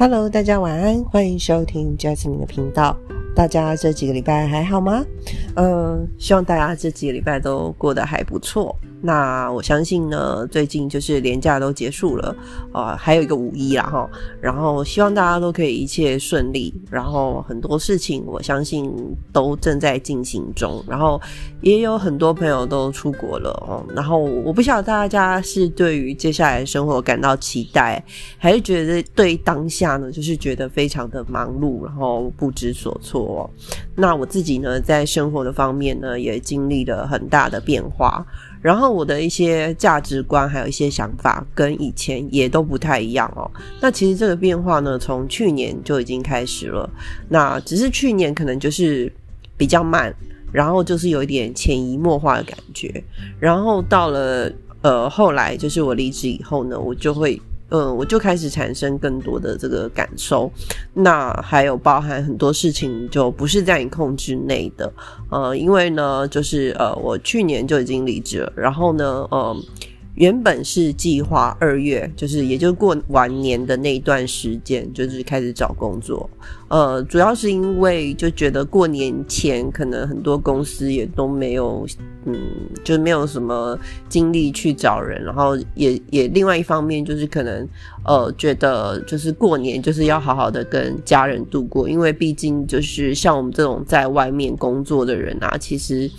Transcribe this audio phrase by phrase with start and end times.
[0.00, 2.96] Hello，大家晚安，欢迎收听 Jasmine 的频道。
[3.34, 5.04] 大家这几个礼拜还好吗？
[5.56, 8.78] 嗯，希望大家这几个礼拜都过得还不错。
[9.00, 12.34] 那我相信呢，最近就是年假都结束了，
[12.72, 14.10] 呃，还有一个五一啦哈。
[14.40, 18.92] 然后希望大家都可以一切顺利，然后很多事情我相信
[19.32, 20.82] 都正在进行中。
[20.88, 21.20] 然后
[21.60, 23.84] 也有很多朋友都出国了哦。
[23.94, 28.02] 然后我不晓得大家是对于接下来的生活感到期待，
[28.36, 33.48] 还是觉得对当下呢，就是觉得非常的忙碌，然后不知所措。
[33.94, 38.26] 那我自己呢，在生活的方面呢，也经历了很大的变化。
[38.60, 43.50] 然后我的一些价值观，还有一些想法，跟以前也都不太一样哦。
[43.80, 46.88] 那其实这个变化呢，从去年就已经开始了。
[47.28, 49.12] 那只是去年可能就是
[49.56, 50.14] 比较慢，
[50.52, 53.02] 然后就是有一点潜移默化的感觉。
[53.38, 54.52] 然后到了
[54.82, 57.40] 呃后来，就是我离职以后呢，我就会。
[57.70, 60.50] 嗯，我就开始产生更多的这个感受，
[60.94, 64.92] 那还有包含很多事情就不是在你控制内的，
[65.30, 69.62] 呃，因为呢，就是呃，我去年就已经离职了，然后呢，嗯。
[70.18, 76.28] 原本是计划二月，就是也就过完年的那一段时间，就是开始找工作。
[76.66, 81.86] 呃，主要是因为就觉得过年前可能很多公司也都没有，
[82.24, 82.36] 嗯，
[82.82, 87.68] 就没有什么精力去找人，然后也也另外一方面就是可能
[88.04, 96.10] 呃觉得就是过年就是要好好的跟家人度过，因为毕竟就是像我们这种在外面工作的人啊，其实。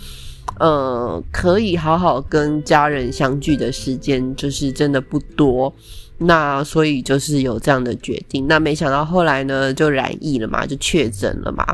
[0.60, 5.74] 呃，可以好好跟家人相聚的时间，就是真的不多。
[6.18, 8.46] 那所以就是有这样的决定。
[8.46, 11.64] 那没想到后来呢，就染疫了嘛，就确诊了嘛。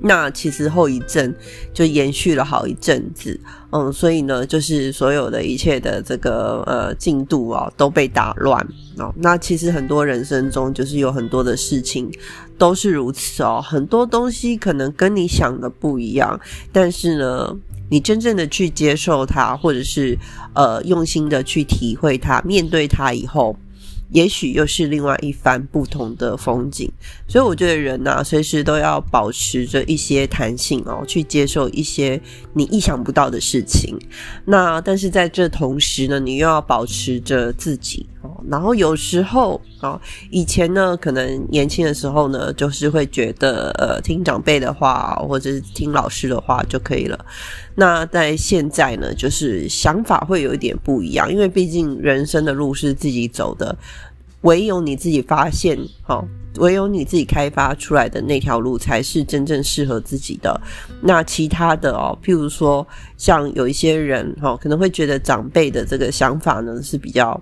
[0.00, 1.34] 那其实后遗症
[1.74, 3.38] 就延续了好一阵子。
[3.72, 9.12] 嗯，所以呢，就是所有的一切的这个呃进度啊都被打乱哦。
[9.18, 12.10] 那其实很多人生中就是有很多的事情
[12.56, 13.60] 都是如此哦。
[13.62, 16.40] 很多东西可能跟你想的不一样，
[16.72, 17.54] 但是呢。
[17.88, 20.18] 你真正的去接受它，或者是
[20.54, 23.56] 呃用心的去体会它，面对它以后，
[24.10, 26.90] 也许又是另外一番不同的风景。
[27.26, 32.20] 所以我觉得人呐，随时都要保持着一些弹性哦，去接受一些
[32.54, 33.98] 你意想不到的事情。
[34.44, 38.42] 那但是在这同时呢，你又要保持着自己哦。
[38.48, 47.18] 然后有时候啊，以前呢，可能年轻的时候呢，就是会觉得呃听长辈的话，或者是听老师的话就可以了。
[47.74, 53.76] 那在现在呢，就是想法会有一点不一样，因为毕竟人生的路是自己走的，
[54.40, 56.24] 唯有你自己发现，哈，
[56.56, 60.60] 唯有你自己开发出来的那条路才是真正适合自己的。
[61.00, 62.84] 那其他的哦，譬如说，
[63.16, 67.40] 像有一些人哈，可能会觉得长辈的这个想法呢是比较。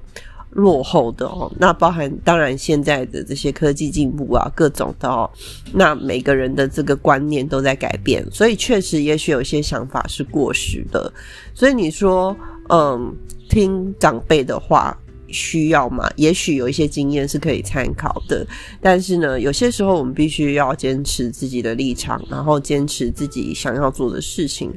[0.56, 5.30] 落后的哦，那包含当然现在的这些科技进步啊，各种的哦，
[5.74, 11.12] 那每个人的这个观念都在改变，所以确实也许有些想法是过时的。
[11.52, 12.34] 所以你说，
[12.70, 13.14] 嗯，
[13.50, 14.96] 听长辈的话
[15.28, 16.10] 需要吗？
[16.16, 18.46] 也许有一些经验是可以参考的，
[18.80, 24.72] 但是呢，有些时候我们必须要坚持自己的立场，然后坚持自己想要做的事情。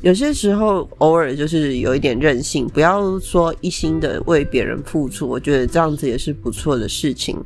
[0.00, 7.36] 有些时候，偶尔就是有一点任性，不要说一心的为别人付出，我觉得这样子也是不错的事情。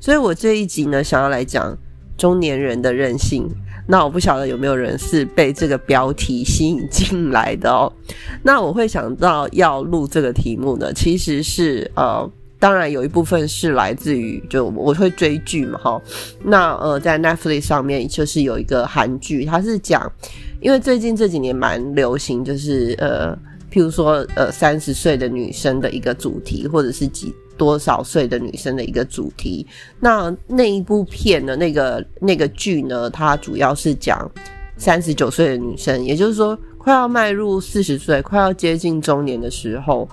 [0.00, 1.76] 所以我这一集呢，想要来讲
[2.16, 3.48] 中年人的任性。
[3.86, 7.92] 那我不晓得有没有人是被这个标题吸引进来的哦。
[8.42, 12.30] 那我会想到要录这个题目呢，其实是呃。
[12.60, 16.02] 当然有一部分是来自于，就我会追剧嘛，哈。
[16.44, 20.12] 那呃，在 Netflix 上面就是有一个韩剧，它是讲，
[20.60, 23.36] 因为最近这几年蛮流行，就是呃，
[23.72, 29.66] 譬如说呃，三十岁的女生的一个主题，或者是几多少岁的女生的一个主题。
[29.98, 34.30] 那那一部片呢那个那个剧呢，它主要是讲
[34.76, 40.08] 三十九岁的女生，也就是说快要迈入四十岁，快要接近中年的时候。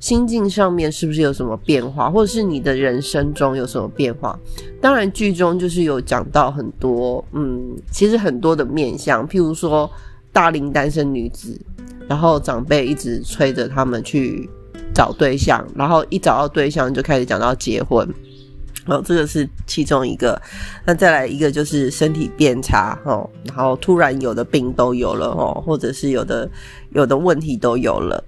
[0.00, 4.38] 心境上面是不是有什么变化，或者是你的人生中有什么变化？
[4.80, 9.90] 当然，剧中就是有讲到很多，嗯，其实很多的面相，譬如说
[10.32, 11.60] 大龄单身女子，
[12.06, 14.48] 然后长辈一直催着他们去
[14.94, 18.08] 找对象，然后一找到对象就开始讲到结婚，
[18.86, 20.40] 哦，这个是其中一个。
[20.86, 26.48] 那再来一个就是身体变差，哦，然后突然有的病都有了，哦，或者是有的
[26.90, 28.24] 有的问题都有了。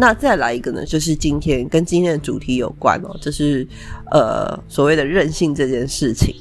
[0.00, 3.66] 那再来一个呢，就是今天跟今天的主题有关哦，就是
[4.12, 6.32] 呃所谓的任性这件事情。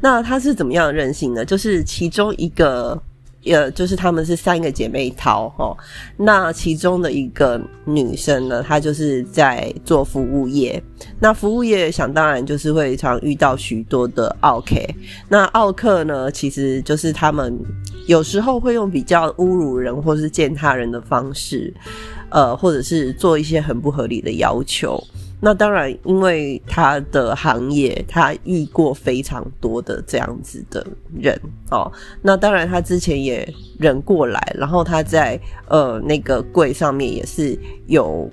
[0.00, 1.44] 那他是怎么样任性呢？
[1.44, 2.96] 就是其中一个
[3.46, 5.76] 呃，就是他们是三个姐妹淘哈，
[6.16, 10.82] 那其中的一个女生呢，她就是在做服务业。
[11.18, 14.76] 那服务业想当然就是会常遇到许多的奥客，
[15.28, 17.54] 那奥客呢，其实就是他们
[18.06, 21.72] 有时候会用比较侮辱人或是践踏人的方式，
[22.34, 25.00] 呃，或者是做一些很不合理的要求。
[25.40, 30.84] 那当然，因为他的行业，他遇过非常多的这样子的
[31.16, 31.38] 人
[31.70, 31.92] 哦。
[32.22, 33.48] 那当然，他之前也
[33.78, 35.38] 忍过来，然后他在
[35.68, 38.28] 呃那个柜上面也是有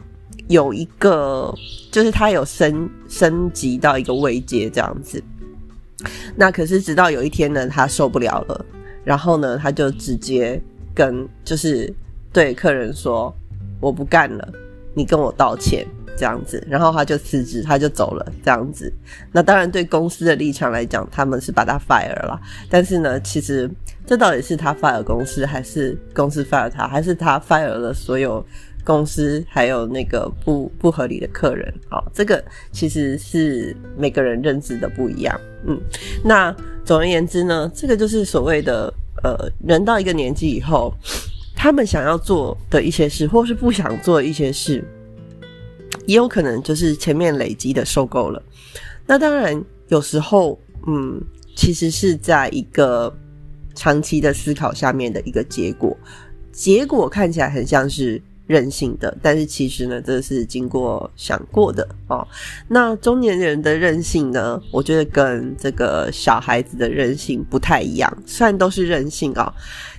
[0.48, 1.54] 有一个，
[1.92, 5.24] 就是他有升升级到一个位阶这样子。
[6.36, 8.66] 那可是直到有一天呢，他受不了了，
[9.04, 10.60] 然后呢，他就直接
[10.96, 11.94] 跟就是
[12.34, 13.32] 对客人说
[13.82, 14.48] ：“我不干了，
[14.94, 15.86] 你跟我道歉。”
[16.18, 18.32] 这样子，然后他就辞职，他就走了。
[18.44, 18.94] 这样子，
[19.32, 22.40] 那当然对公司的立场来讲，他们是把他 fire 了。
[22.70, 23.68] 但是呢，其实
[24.06, 28.46] 这到底是他 fire 公司，还是公司 fire 他，还是他 fire 了所有
[28.84, 31.74] 公司还有那个不不合理的客人？
[31.90, 35.40] 好，这个其实是每个人认知的不一样。
[35.66, 35.80] 嗯，
[36.24, 36.56] 那
[36.86, 38.94] 总而言之呢，这个就是所谓的
[39.24, 40.94] 呃，人到一个年纪以后，
[41.62, 44.84] 他们想要做的一些事，或是不想做的一些事。
[46.08, 48.42] 也有可能就是前面累积的受够了，
[49.06, 51.22] 那当然有时候，嗯，
[51.56, 53.16] 其实是在一个
[53.76, 55.96] 长期的思考下面的一个结果，
[56.52, 62.28] 结果看起来很像是任性的，但是其实呢，这是经过想过的哦。
[62.68, 69.54] 那中年人的任性呢，我觉得跟这个小孩子的任性不太一样，虽然都是任性啊。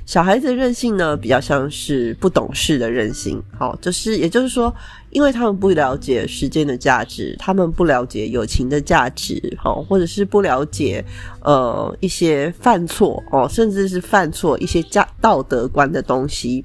[0.05, 4.75] 小孩子任性呢，比较像是不懂事的任性，好，就是也就是说，
[5.11, 11.03] 因为他们不了解时间的价值，他们不了解友情的价值，好，或者是不了解
[11.41, 16.65] 呃一些犯错哦，甚至是犯错一些价道德观的东西，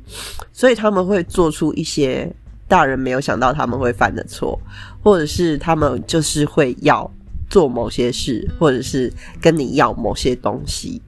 [0.52, 2.30] 所以他们会做出一些
[2.68, 4.60] 大人没有想到他们会犯的错，
[5.04, 7.10] 或者是他们就是会要
[7.50, 11.02] 做某些事，或者是跟你要某些东西。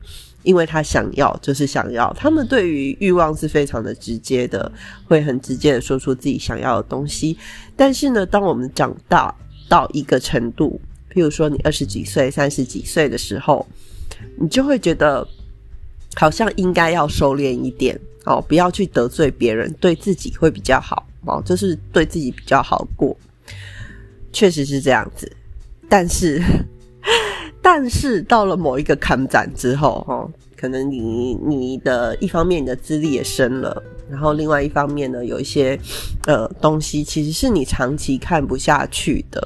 [0.43, 2.11] 因为他想要，就是想要。
[2.13, 4.71] 他们对于欲望是非常的直接的，
[5.05, 7.37] 会很直接的说出自己想要的东西。
[7.75, 9.33] 但是呢，当我们长大
[9.67, 10.79] 到一个程度，
[11.13, 13.67] 譬如说你二十几岁、三十几岁的时候，
[14.37, 15.27] 你就会觉得
[16.15, 23.15] 好像应该要收敛一点哦，不要去得罪别人，对自己会比较好哦，就是对自己比较好过。
[24.31, 25.29] 确实是这样子，
[25.89, 26.41] 但是。
[27.61, 30.27] 但是到了某一个坎展之后，哈，
[30.57, 35.79] 可能你你的一方面你的资历也深了，然后另外一方面呢，有一些
[36.25, 39.45] 呃东西其实是你长期看不下去的，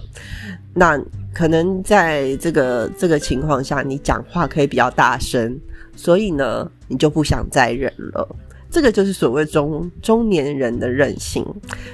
[0.74, 1.00] 那
[1.34, 5.60] 可能在这个这个情况下，你讲话可以比较大声，
[5.96, 8.36] 所以呢，你就不想再忍了。
[8.74, 11.46] 这个就是所谓中中年人的任性，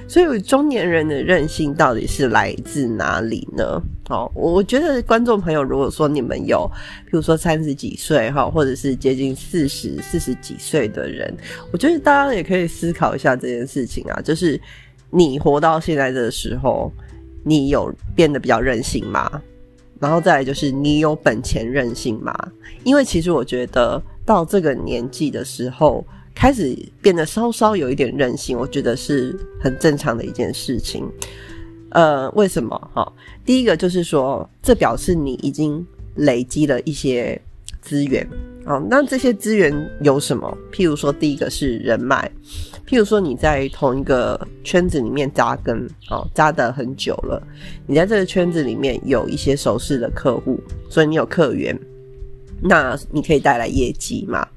[0.08, 3.82] 所以中年人的任性到底是来自哪里呢？
[4.08, 6.66] 哦，我觉得观众朋友，如果说你们有，
[7.04, 11.36] 比如说三十几岁哈，或者是接近四十四十几岁的人，
[11.74, 14.58] 我觉得大家也可以思考一下这件事情啊，就是
[15.10, 16.90] 你活到现在的时候，
[17.44, 19.30] 你有变得比较任性吗？
[20.00, 22.34] 然后再来就是你有本钱任性吗？
[22.86, 26.06] 因为其实我觉得到这个年纪的时候。
[26.40, 31.06] 开始变得稍稍有一点任性，我觉得是很正常的一件事情。
[31.90, 32.80] 呃，为什么？
[32.94, 33.12] 哈，
[33.44, 37.40] 第一个就是说，这表示你已经累积了一些
[37.82, 38.26] 资源。
[38.66, 40.58] 哦，那这些资源有什么？
[40.72, 42.32] 譬如说，第一个是人脉，
[42.88, 47.46] 譬如说你在同一个圈子里面扎根，哦，扎得很久了，
[47.86, 50.58] 你在这个圈子里面有一些熟识的客户，
[50.90, 51.78] 所以你有客源，
[52.62, 54.48] 那你可以带来业绩嘛？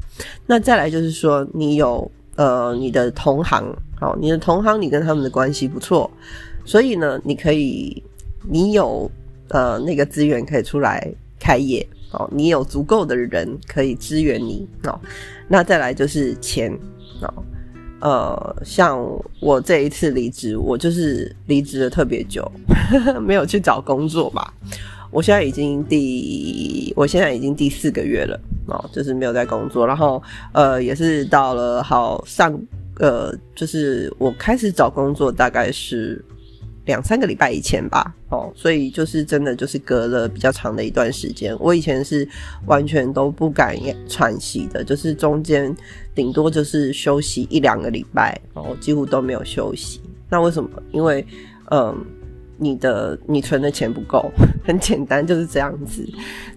[0.47, 3.65] 那再来就是说，你有呃你的同行，
[3.99, 6.11] 好，你的同行，你跟他们的关系不错，
[6.65, 8.03] 所以呢，你可以，
[8.49, 9.11] 你有
[9.49, 11.07] 呃那个资源可以出来
[11.39, 14.99] 开业，哦，你有足够的人可以支援你，哦，
[15.49, 16.73] 那再来就是钱，
[17.21, 17.45] 哦，
[18.01, 18.99] 呃，像
[19.41, 22.51] 我这一次离职，我就是离职的特别久，
[23.23, 24.53] 没有去找工作吧。
[25.11, 28.41] 我现在已经第，我现在已经第四个月了
[28.73, 32.59] 哦，就是没有在工作，然后呃，也是到了好上
[32.99, 36.25] 呃，就是我开始找工作大概是
[36.87, 41.57] 两三个礼拜以前吧，哦，所以就是真的就是隔了比较长的一段时间。
[41.61, 42.27] 我以前是
[42.67, 43.77] 完全都不敢
[44.09, 45.75] 喘息的，就是中间
[46.15, 50.01] 顶多就是休息一两个礼拜，哦，几乎都没有休息。
[50.29, 50.71] 那为什么？
[50.93, 51.25] 因为
[51.71, 51.95] 嗯。
[52.63, 54.31] 你的你存的钱不够，
[54.65, 56.07] 很简单就是这样子。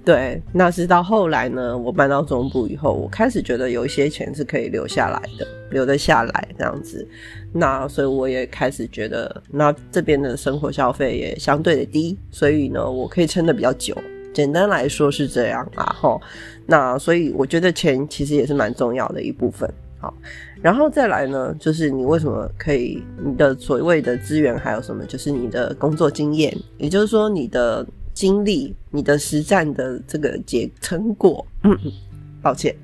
[0.05, 7.05] 对，那是到后来呢，我搬到中部以后，我开始觉得有一些钱是可以留下来的，留得下来这样子。
[7.51, 13.97] 那所以我也开始觉得，那这边的生活消费也相对的低，所以呢，我可以撑得比较久。
[14.31, 16.19] 简单来说是这样啊，哈。
[16.67, 19.67] 那所以我觉得钱其实也是蛮重要的一部分。
[19.97, 20.13] 好，
[20.65, 22.99] 然后再来呢，就是你为什么可以？
[23.23, 25.05] 你的所谓的资源还有什么？
[25.05, 31.45] 就是你的工作经验，也就是说你的经历、你的实战的这个结成果。
[32.41, 32.75] 抱歉，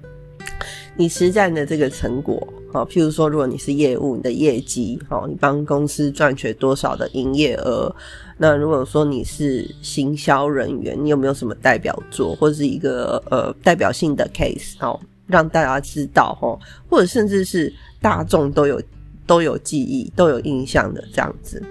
[0.95, 2.47] 你实战的这个成果。
[2.71, 7.91] 好，譬如说，如果你是业务，你的业绩，好，你帮公司赚取多少的营业额？
[8.37, 14.75] 那如果说你是行销人员，你有没有什么代表作，或是一个呃代表性的 case？
[14.77, 15.01] 好。
[15.31, 16.59] 让大家知道哈，
[16.89, 18.81] 或者甚至是大众都有
[19.25, 21.63] 都有记忆、都有印象的这样子，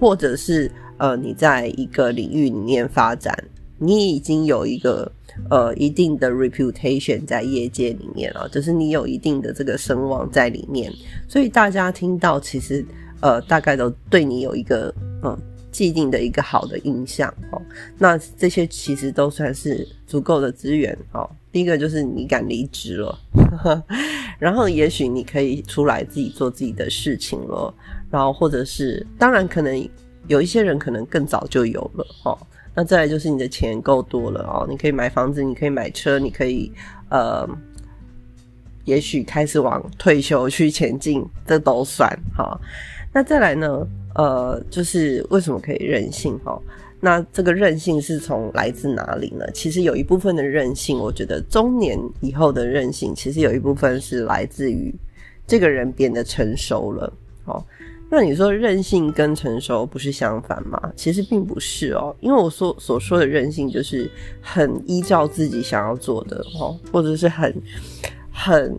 [0.00, 3.32] 或者是呃，你在一个领域里面发展，
[3.78, 5.10] 你已经有一个
[5.48, 10.92] 呃一定的 reputation 在业界里面了，就是你有一定的这个声望在里面，
[11.28, 12.84] 所以大家听到其实
[13.20, 15.38] 呃大概都对你有一个嗯。
[15.72, 17.60] 既定的一个好的印象哦，
[17.98, 21.28] 那这些其实都算是足够的资源哦。
[21.56, 23.18] 第一个就是你敢离职了，
[24.38, 27.72] 然后也许你可以出来自己做自己的事情了，
[28.10, 29.88] 然后或者是当然可能
[30.28, 32.38] 有一些人可能更早就有了哦。
[32.74, 36.70] 那再来就是你的钱够多了哦，你可以买房子，你可以买车，你可以
[37.08, 37.48] 呃，
[38.84, 42.60] 也许开始往退休去前进，这都算哈。
[43.14, 43.86] 那再来呢？
[44.14, 46.60] 呃，就是为什么可以任性哈？
[47.00, 49.44] 那这个任性是从来自哪里呢？
[49.52, 54.94] 其实有一部分的任性，我觉得中年以后的任性，其实有一部分是来自于
[55.46, 57.12] 这个人变得成熟了。
[57.44, 57.64] 哦，
[58.10, 60.80] 那你说任性跟成熟不是相反吗？
[60.96, 64.10] 其实并不是哦，因为我所所说的任性，就是
[64.40, 67.54] 很依照自己想要做的哦，或者是很
[68.32, 68.76] 很。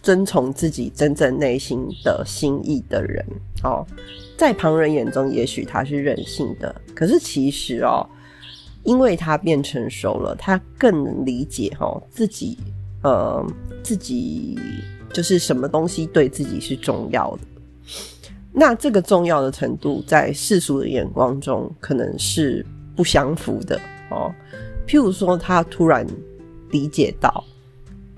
[0.00, 3.22] 遵从自己真正内心的心意的人
[3.64, 3.84] 哦，
[4.36, 8.06] 在旁人眼中，也许他是任性的，可是其实哦，
[8.84, 12.56] 因为他变成熟了，他更能理解哈自己，
[13.02, 13.44] 呃，
[13.82, 14.58] 自己
[15.12, 17.40] 就是什么东西对自己是重要的。
[18.52, 22.64] 那这个重要的程度，在世俗的眼光中，可能是
[22.96, 24.32] 不相符的哦。
[24.86, 26.06] 譬如说，他突然
[26.70, 27.44] 理解到。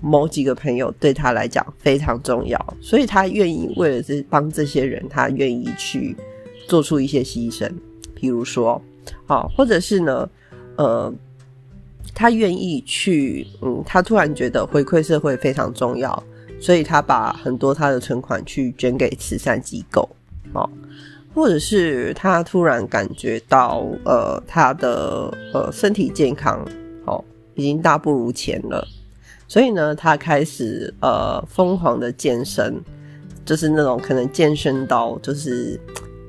[0.01, 6.17] 某几个朋友对他来讲非常重要，所以他愿意为了这帮这些人，他愿意去
[6.67, 7.71] 做出一些牺牲。
[8.19, 8.81] 譬如说，
[9.27, 10.29] 好，或者是呢，
[10.77, 11.13] 呃，
[12.15, 16.23] 他愿意去，嗯，他突然觉得回馈社会非常重要，
[16.61, 20.09] 所以他把很多他的存款去捐给慈善机构，
[20.53, 20.69] 哦，
[21.35, 26.63] 或者是他突然感觉到，呃，他的呃身体健康，
[27.07, 28.87] 哦，已经大不如前了。
[29.51, 32.81] 所以呢，他开始呃疯狂的健身，
[33.45, 35.77] 就是那种可能健身到就是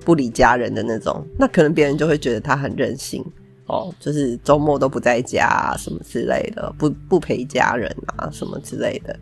[0.03, 3.23] 不理家人的那种，那可能别人就会觉得他很任性
[3.67, 9.15] 哦，就是周末都不在家什么之类的，不不陪家人啊什么之类的。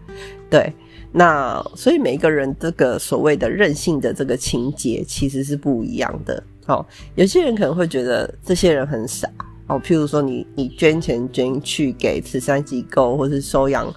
[0.49, 0.73] 对，
[1.11, 6.41] 那所以每一个人这个所谓的任性的这个情节其实是不一样的。
[6.67, 9.29] 哦，有些人可能会觉得这些人很傻。
[9.69, 13.93] 哦，譬如说你你捐钱捐去给慈善机构，或是收养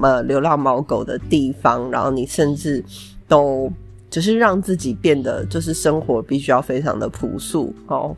[0.00, 2.82] 呃流浪猫狗的地方，然后你甚至
[3.26, 3.70] 都
[4.08, 8.16] 就是让自己变得就是生活必须要非常的朴素哦，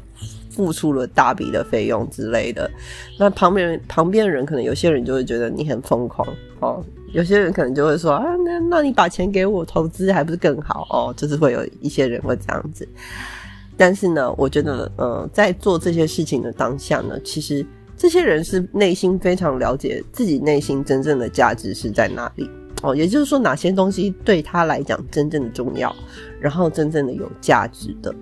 [0.51, 2.71] 付出了大笔的费用之类的。
[3.19, 6.29] 那旁边旁边的人可能有些人就会觉得你很疯狂
[6.61, 11.15] 哦，有些人可能就会说啊，那那你把钱给我投资还不是更好哦？
[11.17, 12.87] 就是会有一些人会这样子。
[13.81, 17.65] 但是呢，我觉得，呃，在做这些事情的当下呢，其实
[17.97, 22.47] 这些人是内心非常了解自己内心真正的价值是在哪里
[22.83, 25.97] 哦，也就是说，哪些东西对他来讲真正的重要，
[26.39, 28.15] 然后真正的有价值的。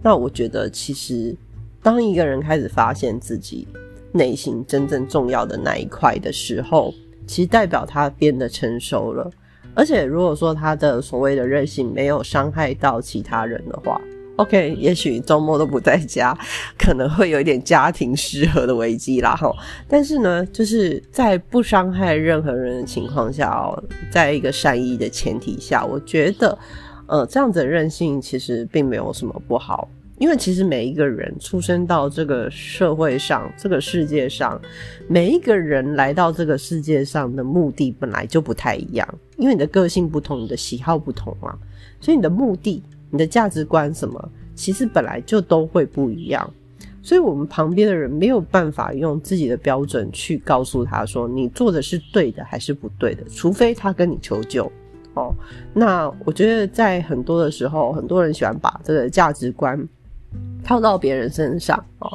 [0.00, 1.36] 那我觉得，其实
[1.82, 3.68] 当一个人开始发现自己
[4.12, 6.94] 内心真正重要的那一块的时候，
[7.26, 9.30] 其实代表他变得成熟了。
[9.74, 14.00] 而且，如果说他的所谓的任性没有伤害到其他人的话
[14.42, 16.36] ，OK，也许周末都不在家，
[16.76, 19.54] 可能会有一点家庭失和的危机啦哈。
[19.88, 26.58] 但是呢，就是在不伤害任何人的情况下哦，在一个善意的前提下，我觉得，
[27.06, 29.88] 呃，这样子的任性其实并没有什么不好。
[30.18, 34.60] 因为其实每一个人出生到这个社会上、这个世界上，
[35.08, 39.08] 每一个人来到这个世界上的目的本来就不太一样。
[39.36, 41.58] 因为你的个性不同，你的喜好不同啊，
[42.00, 42.82] 所以你的目的。
[43.12, 44.30] 你的价值观什么？
[44.56, 46.52] 其实本来就都会不一样。
[47.04, 54.70] 所以，我们旁边的人没有办法用自己的标准去告诉他说你做的是对的还是不对的，除非他跟你求救。
[55.14, 55.34] 哦，
[55.74, 59.78] 那我觉得在很多的时候，很多人喜欢把这个价值观
[60.64, 62.08] 套到别人身上哦。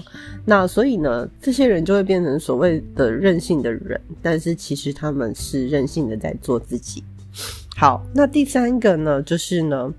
[0.45, 7.03] 那所以呢，这些人就会变成所谓的任性的人，但是其实他们是任性的在做自己。
[7.75, 9.93] 好，那第三个呢，就是呢，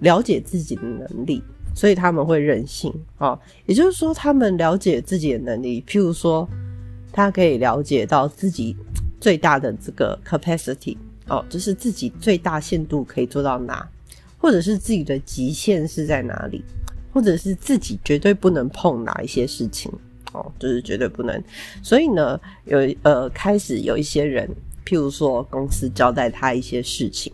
[0.00, 1.42] 了解自己的能力。
[1.74, 6.48] 所以他们会任性啊，也就是说，他们了解自己的能力，譬如说，
[7.12, 8.74] 他可以了解到自己
[9.20, 10.96] 最大的这个 capacity
[11.28, 13.86] 哦，就是自己最大限度可以做到哪，
[14.38, 16.64] 或者是自己的极限是在哪里，
[17.12, 19.92] 或者是自己绝对不能碰哪一些事情
[20.32, 21.44] 哦，就是绝对不能。
[21.82, 24.48] 所以呢，有呃，开始有一些人，
[24.86, 27.30] 譬如说，公司交代他一些事情。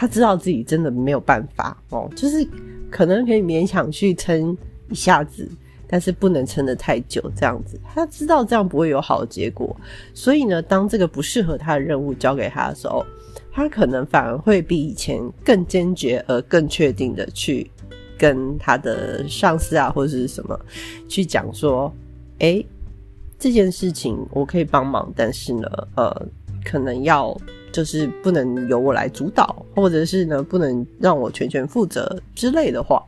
[0.00, 2.46] 他知道自己真的没有办法哦，就是
[2.88, 4.56] 可能可以勉强去撑
[4.90, 5.44] 一下子，
[5.88, 7.76] 但是不能撑得太久这样子。
[7.92, 9.76] 他知道这样不会有好结果，
[10.14, 13.04] 所以呢，当这个不适合他的任务交给他的时候，
[13.50, 17.68] 他可能反而会比以前更坚决而更确定的去
[18.16, 20.56] 跟他的上司啊或者是什么
[21.08, 21.92] 去讲说
[22.38, 22.64] ：“哎，
[23.36, 26.26] 这件事情我可以帮忙，但是呢，呃，
[26.64, 27.36] 可能要。”
[27.70, 33.04] 就是不能由我来主导，或者是呢，不能让我全权负责之类的话。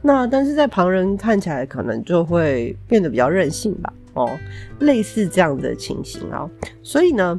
[0.00, 3.92] 那但是在旁人看起来，可能就会变得比较任性吧。
[4.14, 4.30] 哦，
[4.78, 6.48] 类似这样的情形啊。
[6.82, 7.38] 所以呢，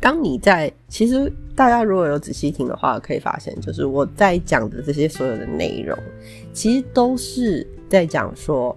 [0.00, 5.98] 当你在其实大家如果有仔细听的话，可以发现，就是我在讲的这些所有的内容，
[6.52, 8.76] 其实都是在讲说。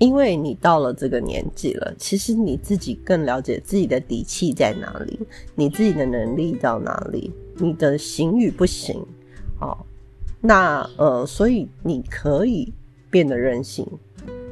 [0.00, 5.18] 因为你到了这个年纪了，其实你自己更了解自己的底气在哪里，
[5.56, 9.04] 你自己的能力到哪里，你的行与不行，
[9.58, 9.84] 好，
[10.40, 12.72] 那呃，所以你可以
[13.10, 13.86] 变得任性，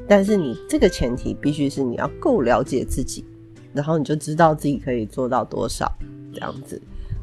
[0.07, 3.25] 但是你这个前提必须是你要够了解自己，
[3.73, 5.91] 然后你就知道自己可以做到多少
[6.33, 6.81] 这样子，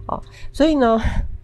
[0.08, 0.22] 哦，
[0.52, 0.98] 所以呢，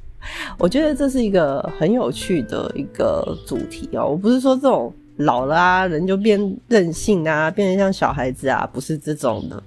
[0.58, 4.94] 我觉得这是一个很有趣的一个主题哦，我不是说这种。
[5.24, 9.62] 老了啊，人就变任性啊，变得像小孩子啊，不是这种的。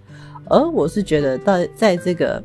[0.47, 2.43] 而我是觉得，在在这个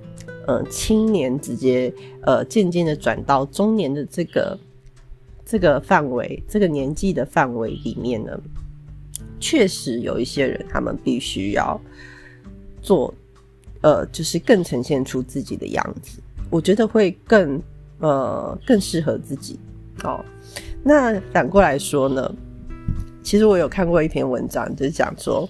[0.47, 4.57] 呃青年直接呃渐渐的转到中年的这个
[5.45, 8.31] 这个范围，这个年纪的范围里面呢，
[9.39, 11.79] 确实有一些人，他们必须要
[12.81, 13.13] 做
[13.81, 16.19] 呃，就是更呈现出自己的样子。
[16.49, 17.62] 我觉得会更
[17.99, 19.60] 呃更适合自己
[20.03, 20.23] 哦。
[20.83, 22.33] 那反过来说呢？
[23.21, 25.49] 其实我有看过一篇文章，就是讲说，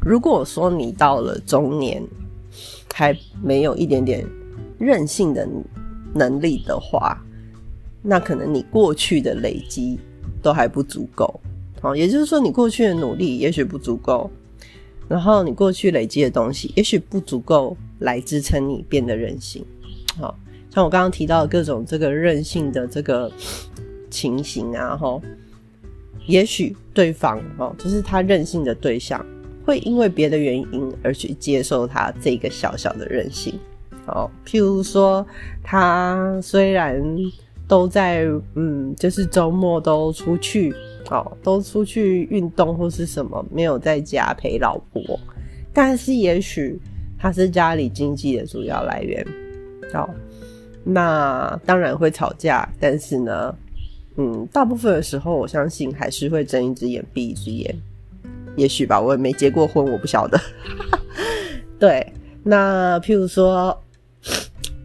[0.00, 2.02] 如果说你到了中年
[2.96, 4.24] 还没有一点点
[4.78, 5.48] 任性的
[6.14, 7.20] 能力的话，
[8.00, 9.98] 那可能你过去的累积
[10.40, 11.40] 都还不足够。
[11.82, 14.30] 哦，也就是说，你过去的努力也许不足够，
[15.08, 19.64] 然后你过去累积的东西也许不足够来支撑你变得任性。
[20.16, 20.38] 好，
[20.70, 23.28] 像我刚刚提到各种这个任性的这个
[24.08, 25.20] 情形啊，哈。
[26.26, 29.26] 也许对方哦，就是他任性的对象，
[29.64, 33.58] 会因为别的原因而去接受他这个小小的任性
[34.06, 34.30] 哦。
[34.44, 35.26] 譬如说，
[35.62, 37.02] 他虽然
[37.66, 40.74] 都在嗯，就是周末都出去
[41.10, 45.18] 哦，都出去运动或是什么，没有在家陪老婆，
[45.72, 46.78] 但是也许
[47.18, 49.26] 他是家里经济的主要来源
[49.94, 50.08] 哦。
[50.84, 53.54] 那当然会吵架，但是呢。
[54.16, 57.74] 嗯，大部分的时候，我相信还是会睁一只眼闭一只眼，
[58.56, 60.40] 也许吧，我也没结过婚，我不晓得。
[61.78, 62.06] 对，
[62.42, 63.78] 那譬如说，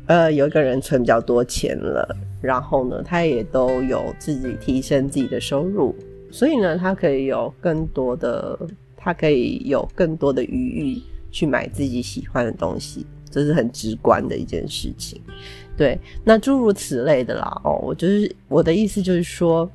[0.08, 5.95] 呃，有一个人存比较多钱了，然后呢，他也都有自己提升自己的收入，
[6.32, 8.58] 所以呢，他可以有更多的，
[8.97, 11.01] 他可以有更多的余裕
[11.32, 15.21] 去买自己喜欢的东西，这是很直观的一件事情。
[15.77, 19.69] 对，那诸如此类的啦，哦，我就是我的意思就是说，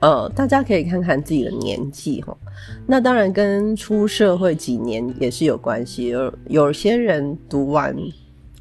[0.00, 2.36] 呃，大家可以看看自己的年纪哈，
[2.86, 7.94] 那当然跟出社会几年也是有关系，有有些人读完，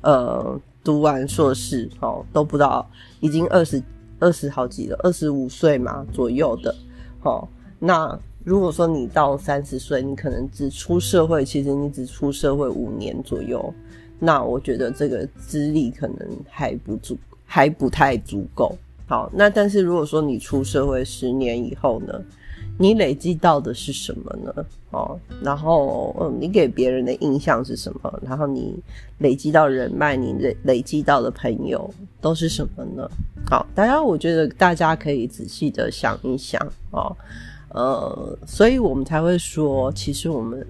[0.01, 2.85] 呃，读完硕士哦，都不到
[3.21, 3.81] 已经二十
[4.19, 6.75] 二十好几了，二十五岁嘛左右的，
[7.23, 7.47] 哦，
[7.79, 13.73] 那如果说你到三十岁，你可能只出社会，其实你只出社会五年左右。
[14.19, 18.77] 那我觉得这个资历可能还不足，还不太足够。
[19.09, 22.13] 好，那但是如果说你出社会十年以后呢，
[22.77, 24.65] 你累积到的是什么呢？
[24.91, 28.19] 哦，然后嗯，你给别人的印象是什么？
[28.21, 28.77] 然后你
[29.17, 31.91] 累积到人脉，你累累积到的朋友
[32.21, 33.09] 都是什么呢？
[33.49, 37.17] 好，大家我觉得大家可以仔细的想一想哦，
[37.69, 40.63] 呃，所以我们才会说，其实我们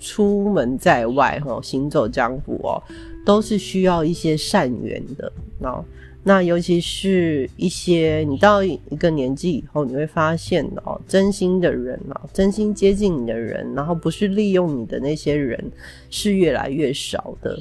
[0.00, 2.82] 出门在外哈，行走江湖哦，
[3.24, 5.84] 都是需要一些善缘的哦。
[6.28, 15.70] 那尤其是一些你到一个年纪以后，你会发现哦，真心的人啊，真心接近你的人，然后不是利用你的那些人，
[16.10, 17.56] 是越来越少的。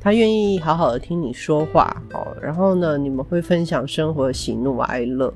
[0.00, 5.34] 他愿意好好的听你说话哦，然后呢，你们会分享生活喜怒哀乐，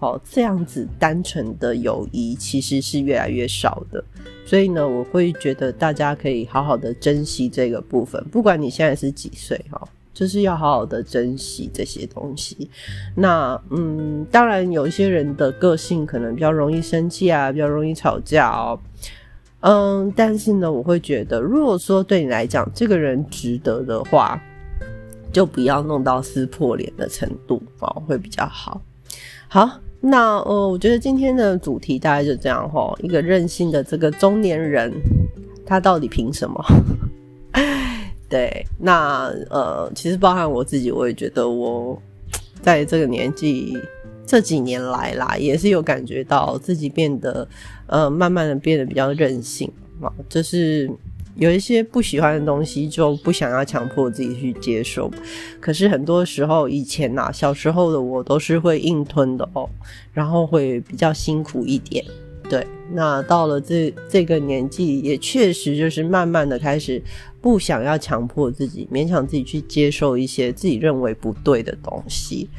[0.00, 4.02] 哦，这样子单纯的友谊其实是越来越少的。
[4.44, 9.88] 所以呢，我会觉得大家可以好好的珍惜这个部分，不管你现在是几岁哈。
[10.16, 12.70] 就是要好好的珍惜这些东西。
[13.14, 18.80] 那嗯，当然有一些人的个性可能比较容易生气啊，比较容易吵架哦。
[19.60, 24.40] 嗯，但是呢，我会觉得，如果说对你来讲，这个人值得的话，
[25.30, 28.80] 就不要弄到撕破脸的程度哦，会比较好。
[29.48, 29.68] 好，
[30.00, 32.96] 那呃，我觉得今天的主题大概就这样哈。
[33.02, 34.90] 一个任性的这个中年人，
[35.66, 36.64] 他到底凭什么？
[38.28, 42.00] 对，那呃，其实包含我自己，我也觉得我
[42.60, 43.78] 在这个年纪
[44.26, 47.46] 这几年来啦，也是有感觉到自己变得
[47.86, 50.90] 呃，慢慢的变得比较任性啊，就是
[51.36, 55.08] 有一些不喜欢的东西就不想要强迫自己去接受。
[55.60, 59.70] 可是很多时候以前呐，小时候的我都是会硬吞的哦，
[60.12, 62.04] 然后会比较辛苦一点。
[62.48, 67.00] 对，那到了这这个年纪，也确实就是慢慢的开始。
[67.46, 72.50] 不想要强迫自己，勉强自己去接受一些自己认为不对的东西，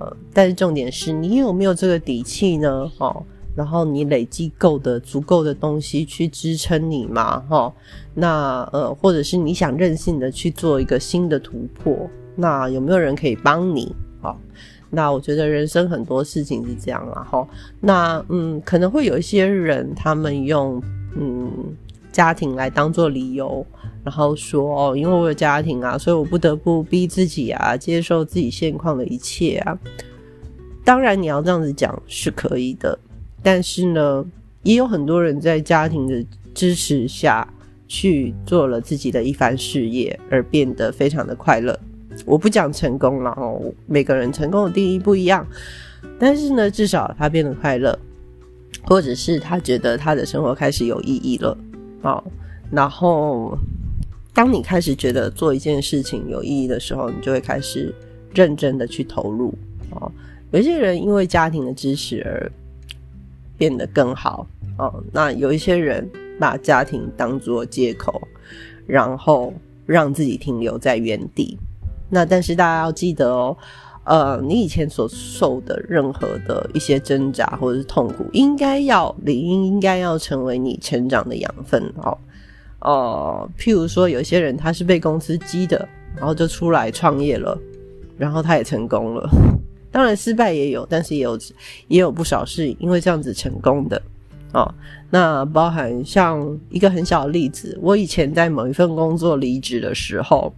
[0.00, 2.90] 呃，但是重点是你有没有这个底气呢？
[2.98, 3.22] 哦，
[3.54, 7.38] 然后你累积够的足够的东西去支撑你嘛？
[7.48, 7.72] 哈，
[8.14, 13.94] 那呃，或者是你想任性的去做一个新的突破，那有没有人可以帮你？
[14.20, 14.36] 好，
[14.90, 20.82] 那我觉得人生很多事情是这样啊，哈，那嗯，可能会有一些人他们用
[21.14, 21.76] 嗯
[22.12, 23.66] 家庭来当做理由。
[24.04, 29.78] 然后说哦，因为我有家庭啊，所以我不得不逼自己啊，接受自己现况的一切啊。
[30.84, 32.98] 当然，你要这样子讲是可以的，
[33.44, 34.24] 但是呢，
[34.64, 37.46] 也有很多人在家庭的支持下
[37.86, 41.78] 去做了自己的一番事业，而变得非常的快乐。
[42.26, 45.46] 我不讲成功了哦，每个人成功的定义不一样，
[46.18, 47.96] 但是呢，至少他变得快乐，
[48.82, 51.56] 或者是他觉得他的生活开始有意义了
[52.02, 52.22] 哦，
[52.70, 53.56] 然后。
[54.34, 57.94] 当你开始觉得做一件事情有意义的时候，你就会开始
[58.34, 59.54] 认真的去投入
[59.90, 60.10] 哦。
[60.52, 62.50] 有些人因为家庭的支持而
[63.58, 64.46] 变得更好
[64.78, 66.10] 哦，那有一些人
[66.40, 68.26] 把家庭当做借口，
[68.86, 69.52] 然后
[69.84, 71.58] 让自己停留在原地。
[72.08, 73.54] 那但是大家要记得哦，
[74.04, 82.18] 呃，你以前所受的任何的一些挣扎或者是痛苦，应该要理应应该要成为你成长的养分哦。
[82.80, 87.56] 哦，譬如说，有些人他是被公司激的，然后就出来创业了，
[88.18, 89.30] 然后他也成功了。
[89.92, 91.38] 当然失败也有，但是也有
[91.86, 94.02] 也有不少是因为这样子成功的。
[94.52, 94.74] 哦，
[95.10, 100.52] 那包含像一个很小的例子，我以前在某一份工作离职的时候，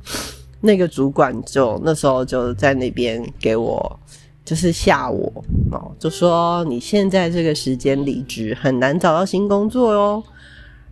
[0.64, 4.00] 那个主管就那时候就在那边给我
[4.44, 5.31] 就是吓我
[5.70, 10.22] 哦，就说你现在这个时间离职很难找到新工作哟。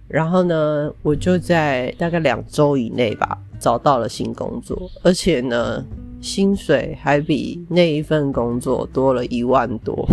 [0.09, 5.83] 然后呢，我就在大概两周以内吧，找到了新工作，而且呢，
[6.21, 10.07] 薪水还比那一份工作多了一万多。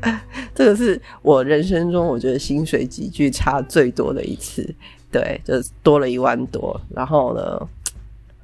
[0.54, 4.66] 这个是我人生中我觉得薪水急剧差最多的一次，
[5.12, 6.80] 对，就多了一万多。
[6.88, 7.68] 然后呢，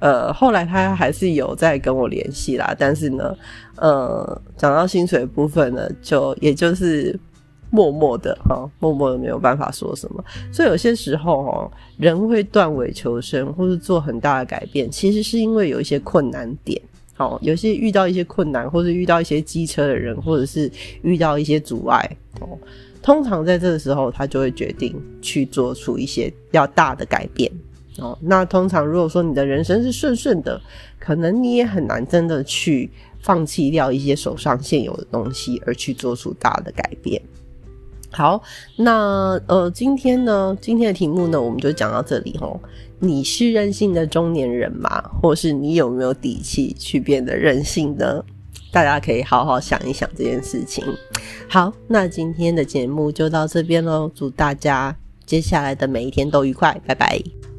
[0.03, 3.35] 呃，后来他还是有在跟我联系啦，但是呢，
[3.77, 7.17] 呃，讲到薪水部分呢，就也就是。
[7.75, 16.79] 默默的哈，默默的没有办法说什么，所以有些时候哈，人会断尾求生，或是做很大的改变，其实是因为有一些困难点，
[17.15, 22.07] 好，有些遇到一些困难，或是遇到一些机车的人，或者是遇到一些阻碍
[22.41, 22.47] 哦，
[23.01, 27.51] 通常在这个时候，他就会决定去做出一些比较大的改变
[27.97, 28.17] 哦。
[28.21, 30.59] 那通常如果说你的人生是顺顺的，
[30.99, 37.21] 可能你也很难真的去放弃掉一些手上现有的东西，而去做出大的改变。
[38.11, 38.41] 好，
[38.75, 42.59] 那呃，今天呢，今天的题目呢，我们就讲到这里吼。
[42.99, 45.01] 你是任性的中年人吗？
[45.21, 48.23] 或是你有没有底气去变得任性呢？
[48.71, 50.83] 大家可以好好想一想这件事情。
[51.49, 57.52] 好，那今天的节目就到这边喽，祝大家接下来的每一天都愉快，拜拜。